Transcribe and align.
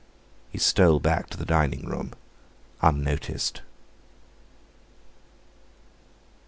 He 0.49 0.57
stole 0.57 0.99
back 0.99 1.29
to 1.29 1.37
the 1.37 1.45
dining 1.45 1.85
room 1.85 2.13
unnoticed. 2.81 3.61